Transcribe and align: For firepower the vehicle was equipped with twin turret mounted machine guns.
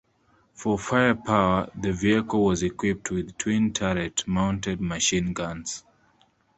For 0.55 0.79
firepower 0.79 1.69
the 1.79 1.91
vehicle 1.91 2.43
was 2.45 2.63
equipped 2.63 3.11
with 3.11 3.37
twin 3.37 3.71
turret 3.71 4.27
mounted 4.27 4.81
machine 4.81 5.31
guns. 5.33 5.83